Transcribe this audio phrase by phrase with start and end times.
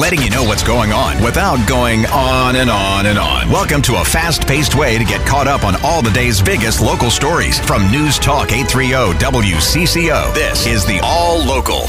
[0.00, 3.50] letting you know what's going on without going on and on and on.
[3.50, 6.80] Welcome to a fast paced way to get caught up on all the day's biggest
[6.80, 10.32] local stories from News Talk 830 WCCO.
[10.32, 11.82] This is the All Local.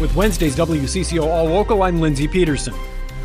[0.00, 2.72] With Wednesday's WCCO All Local, I'm Lindsey Peterson.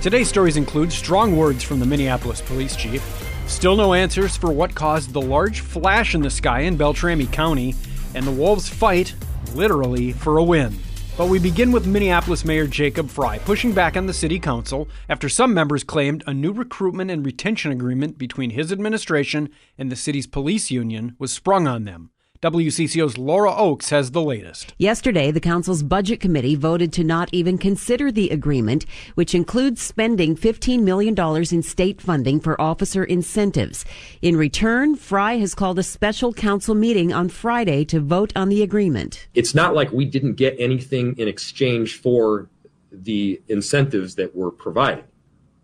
[0.02, 3.02] Today's stories include strong words from the Minneapolis police chief,
[3.48, 7.74] still no answers for what caused the large flash in the sky in Beltrami County,
[8.16, 9.16] and the Wolves fight,
[9.54, 10.78] literally, for a win.
[11.16, 15.30] But we begin with Minneapolis Mayor Jacob Frey pushing back on the city council after
[15.30, 20.26] some members claimed a new recruitment and retention agreement between his administration and the city's
[20.26, 22.10] police union was sprung on them.
[22.44, 24.74] WCCO's Laura Oakes has the latest.
[24.78, 30.36] Yesterday, the council's budget committee voted to not even consider the agreement, which includes spending
[30.36, 31.18] $15 million
[31.54, 33.86] in state funding for officer incentives.
[34.22, 38.62] In return, Frey has called a special council meeting on Friday to vote on the
[38.62, 39.26] agreement.
[39.34, 42.50] It's not like we didn't get anything in exchange for
[42.92, 45.06] the incentives that were provided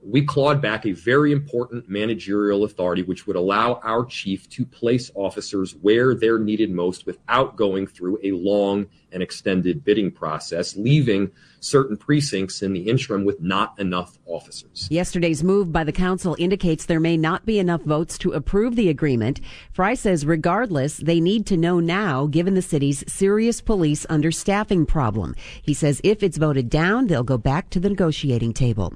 [0.09, 5.11] we clawed back a very important managerial authority which would allow our chief to place
[5.13, 11.31] officers where they're needed most without going through a long and extended bidding process, leaving
[11.61, 14.87] certain precincts in the interim with not enough officers.
[14.89, 18.89] Yesterday's move by the council indicates there may not be enough votes to approve the
[18.89, 19.41] agreement.
[19.73, 25.35] Frey says regardless, they need to know now given the city's serious police understaffing problem.
[25.61, 28.93] He says if it's voted down, they'll go back to the negotiating table.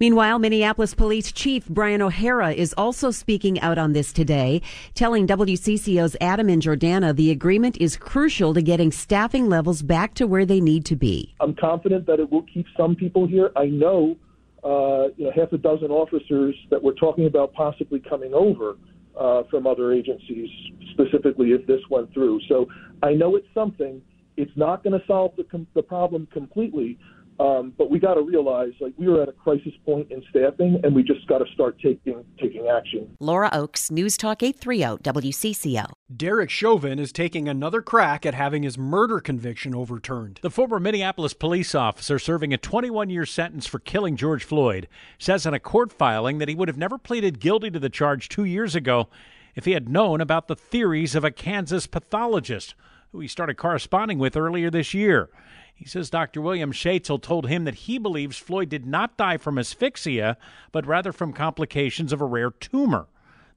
[0.00, 4.62] Meanwhile, Minneapolis Police Chief Brian O'Hara is also speaking out on this today,
[4.94, 10.26] telling WCCO's Adam and Jordana the agreement is crucial to getting staffing levels back to
[10.26, 11.34] where they need to be.
[11.40, 13.50] I'm confident that it will keep some people here.
[13.54, 14.16] I know,
[14.64, 18.78] uh, you know, half a dozen officers that we're talking about possibly coming over
[19.14, 20.48] uh, from other agencies,
[20.92, 22.40] specifically if this went through.
[22.48, 22.66] So
[23.02, 24.00] I know it's something.
[24.38, 26.98] It's not going to solve the, com- the problem completely,
[27.38, 30.80] um, but we got to realize, like, we are at a crisis point in staffing,
[30.82, 33.16] and we just got to start taking taking action.
[33.20, 35.86] Laura Oakes, News Talk 830 WCCO.
[36.14, 40.40] Derek Chauvin is taking another crack at having his murder conviction overturned.
[40.42, 44.88] The former Minneapolis police officer serving a 21 year sentence for killing George Floyd
[45.18, 48.28] says in a court filing that he would have never pleaded guilty to the charge
[48.28, 49.08] two years ago
[49.54, 52.74] if he had known about the theories of a Kansas pathologist
[53.12, 55.30] who he started corresponding with earlier this year.
[55.74, 56.40] He says Dr.
[56.40, 60.38] William Schaetzel told him that he believes Floyd did not die from asphyxia,
[60.72, 63.08] but rather from complications of a rare tumor.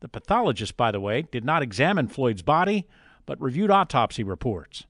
[0.01, 2.87] The pathologist, by the way, did not examine Floyd's body,
[3.25, 4.85] but reviewed autopsy reports.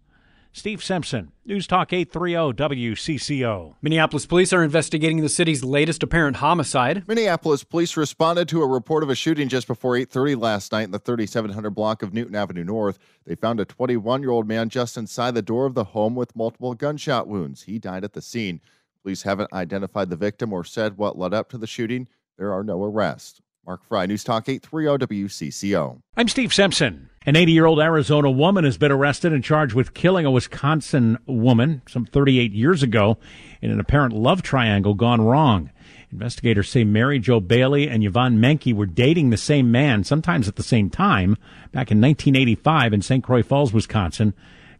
[0.52, 3.76] Steve Simpson, News Talk 830 WCCO.
[3.82, 7.08] Minneapolis police are investigating the city's latest apparent homicide.
[7.08, 10.92] Minneapolis police responded to a report of a shooting just before 8:30 last night in
[10.92, 12.98] the 3700 block of Newton Avenue North.
[13.26, 17.28] They found a 21-year-old man just inside the door of the home with multiple gunshot
[17.28, 17.64] wounds.
[17.64, 18.60] He died at the scene.
[19.04, 22.08] Police haven't identified the victim or said what led up to the shooting.
[22.38, 23.40] There are no arrests.
[23.70, 26.02] Mark Fry, News Talk 830 WCCO.
[26.18, 27.08] I'm Steve Simpson.
[27.28, 31.20] An 80 year old Arizona woman has been arrested and charged with killing a Wisconsin
[31.28, 33.20] woman some 38 years ago
[33.62, 35.70] in an apparent love triangle gone wrong.
[36.12, 40.56] Investigators say Mary Jo Bailey and Yvonne Menke were dating the same man, sometimes at
[40.56, 41.38] the same time,
[41.72, 43.24] back in 1985 in St.
[43.24, 44.34] Croix Falls, Wisconsin.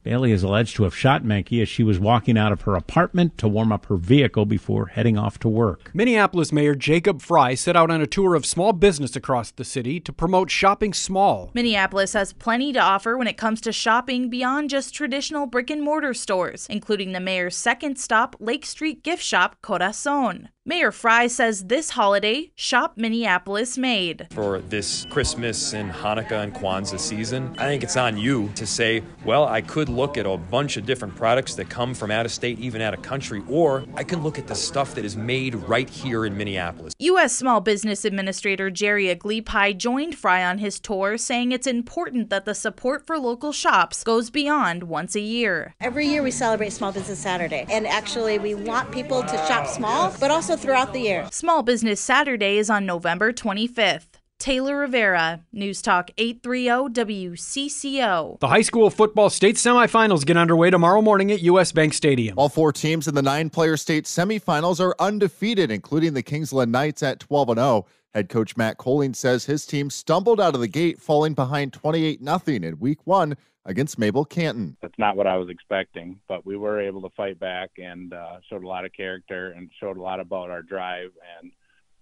[0.04, 3.38] Bailey is alleged to have shot Menke as she was walking out of her apartment
[3.38, 5.92] to warm up her vehicle before heading off to work.
[5.94, 10.00] Minneapolis Mayor Jacob Frey set out on a tour of small business across the city
[10.00, 11.52] to promote shopping small.
[11.54, 15.84] Minneapolis has plenty to offer when it comes to shopping beyond just traditional brick and
[15.84, 20.50] mortar stores, including the mayor's second stop, Lake Street gift shop Corazon.
[20.66, 24.28] Mayor Frey says this holiday, shop Minneapolis made.
[24.30, 29.02] For this Christmas and Hanukkah and Kwanzaa season, I think it's on you to say,
[29.26, 32.32] well, I could look at a bunch of different products that come from out of
[32.32, 35.56] state, even out of country, or I can look at the stuff that is made
[35.56, 36.94] right here in Minneapolis.
[37.00, 37.36] U.S.
[37.36, 42.56] Small Business Administrator Jerry Aglipai joined Frey on his tour, saying it's important that the
[42.56, 45.76] support for local shops goes beyond once a year.
[45.80, 50.14] Every year we celebrate Small Business Saturday, and actually we want people to shop small,
[50.20, 51.28] but also throughout the year.
[51.32, 54.09] Small Business Saturday is on November 25th.
[54.40, 58.40] Taylor Rivera, News Talk 830 WCCO.
[58.40, 62.40] The high school football state semifinals get underway tomorrow morning at US Bank Stadium.
[62.40, 67.04] All four teams in the nine player state semifinals are undefeated, including the Kingsland Knights
[67.04, 67.86] at 12 0.
[68.14, 72.24] Head coach Matt Coling says his team stumbled out of the gate, falling behind 28
[72.24, 74.78] 0 in week one against Mabel Canton.
[74.82, 78.38] That's not what I was expecting, but we were able to fight back and uh,
[78.50, 81.52] showed a lot of character and showed a lot about our drive and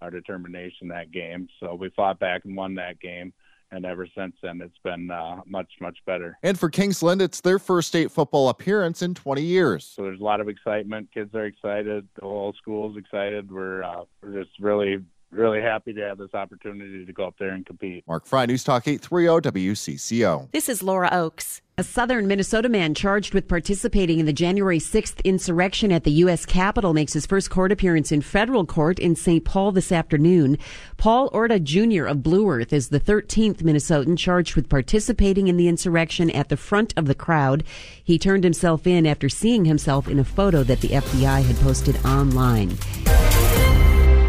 [0.02, 1.48] our determination that game.
[1.60, 3.34] So we fought back and won that game.
[3.72, 6.38] and ever since then, it's been uh, much, much better.
[6.42, 9.84] And for Kingsland, it's their first state football appearance in 20 years.
[9.86, 11.10] So there's a lot of excitement.
[11.14, 12.08] Kids are excited.
[12.16, 13.52] The whole school's excited.
[13.52, 15.00] We're, uh, we're just really,
[15.38, 18.04] really happy to have this opportunity to go up there and compete.
[18.08, 20.52] Mark Fry, News Talk 830 WCCO.
[20.52, 21.62] This is Laura Oakes.
[21.80, 26.44] A southern Minnesota man charged with participating in the January 6th insurrection at the U.S.
[26.44, 29.46] Capitol makes his first court appearance in federal court in St.
[29.46, 30.58] Paul this afternoon.
[30.98, 32.06] Paul Orta Jr.
[32.06, 36.58] of Blue Earth is the 13th Minnesotan charged with participating in the insurrection at the
[36.58, 37.64] front of the crowd.
[38.04, 42.04] He turned himself in after seeing himself in a photo that the FBI had posted
[42.04, 42.76] online.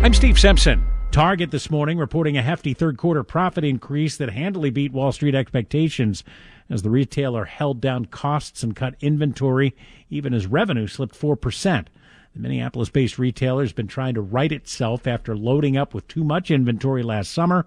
[0.05, 0.98] I'm Steve Simpson.
[1.11, 5.35] Target this morning reporting a hefty third quarter profit increase that handily beat Wall Street
[5.35, 6.23] expectations
[6.69, 9.75] as the retailer held down costs and cut inventory,
[10.11, 11.87] even as revenue slipped 4%.
[12.35, 16.23] The Minneapolis based retailer has been trying to right itself after loading up with too
[16.23, 17.67] much inventory last summer,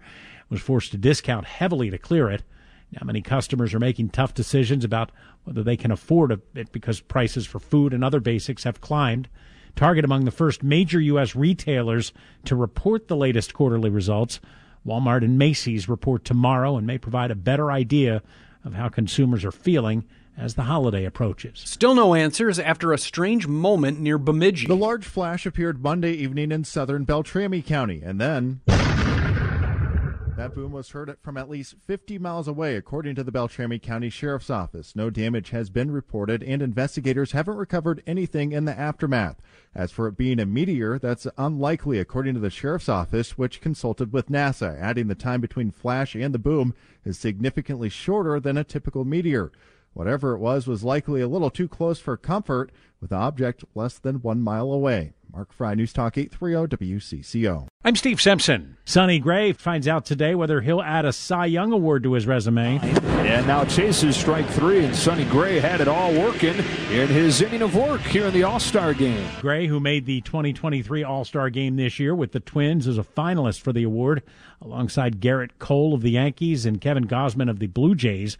[0.50, 2.44] was forced to discount heavily to clear it.
[2.92, 5.12] Now, many customers are making tough decisions about
[5.46, 9.30] whether they can afford it because prices for food and other basics have climbed.
[9.76, 11.36] Target among the first major U.S.
[11.36, 12.14] retailers
[12.46, 14.40] to report the latest quarterly results.
[14.86, 18.22] Walmart and Macy's report tomorrow and may provide a better idea
[18.64, 20.04] of how consumers are feeling
[20.38, 21.62] as the holiday approaches.
[21.66, 24.68] Still no answers after a strange moment near Bemidji.
[24.68, 28.62] The large flash appeared Monday evening in southern Beltrami County, and then.
[30.38, 34.10] That boom was heard from at least 50 miles away, according to the Beltrami County
[34.10, 34.96] Sheriff's Office.
[34.96, 39.42] No damage has been reported, and investigators haven't recovered anything in the aftermath.
[39.76, 44.14] As for it being a meteor, that's unlikely, according to the Sheriff's Office, which consulted
[44.14, 46.74] with NASA, adding the time between flash and the boom
[47.06, 49.52] is significantly shorter than a typical meteor.
[49.94, 54.00] Whatever it was was likely a little too close for comfort, with the object less
[54.00, 55.14] than one mile away.
[55.34, 57.68] Mark Fry, News Talk 830 WCCO.
[57.86, 58.76] I'm Steve Simpson.
[58.84, 62.80] Sonny Gray finds out today whether he'll add a Cy Young Award to his resume.
[62.82, 67.62] And now chases strike three, and Sonny Gray had it all working in his inning
[67.62, 69.26] of work here in the All Star game.
[69.40, 73.04] Gray, who made the 2023 All Star game this year with the Twins, is a
[73.04, 74.24] finalist for the award
[74.62, 78.38] alongside Gerrit Cole of the Yankees and Kevin Gausman of the Blue Jays.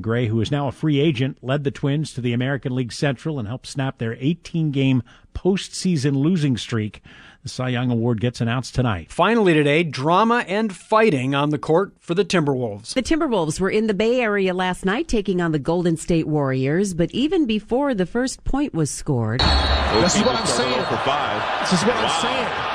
[0.00, 3.38] Gray, who is now a free agent, led the Twins to the American League Central
[3.38, 5.02] and helped snap their 18 game
[5.34, 7.02] postseason losing streak.
[7.42, 9.12] The Cy Young Award gets announced tonight.
[9.12, 12.94] Finally, today, drama and fighting on the court for the Timberwolves.
[12.94, 16.94] The Timberwolves were in the Bay Area last night taking on the Golden State Warriors,
[16.94, 19.40] but even before the first point was scored.
[19.40, 20.84] This is what I'm saying.
[20.86, 21.60] For five.
[21.60, 22.04] This is what wow.
[22.04, 22.74] I'm saying.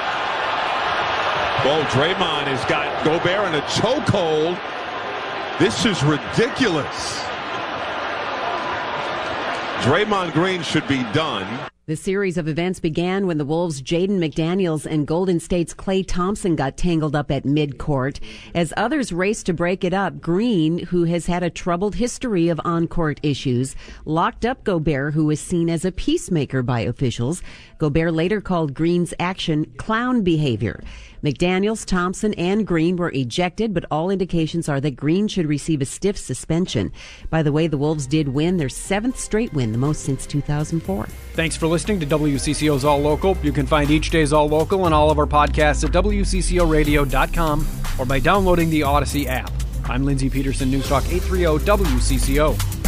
[1.66, 4.57] Well, Draymond has got Gobert in a chokehold.
[5.60, 7.20] This is ridiculous.
[9.82, 11.70] Draymond Green should be done.
[11.86, 16.56] The series of events began when the Wolves' Jaden McDaniels and Golden State's Klay Thompson
[16.56, 18.22] got tangled up at midcourt.
[18.56, 22.62] As others raced to break it up, Green, who has had a troubled history of
[22.64, 27.42] on-court issues, locked up Gobert, who was seen as a peacemaker by officials.
[27.80, 30.82] Gobert later called Green's action clown behavior.
[31.24, 35.86] McDaniels, Thompson, and Green were ejected, but all indications are that Green should receive a
[35.86, 36.92] stiff suspension.
[37.30, 41.06] By the way, the Wolves did win their seventh straight win, the most since 2004.
[41.33, 43.38] Thanks for listening to WCCO's All Local.
[43.44, 47.68] You can find each day's All Local and all of our podcasts at WCCORadio.com
[48.00, 49.51] or by downloading the Odyssey app.
[49.86, 52.79] I'm Lindsey Peterson, News Talk 830 WCCO.